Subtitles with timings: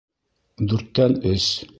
[0.71, 1.47] Дүрттән өс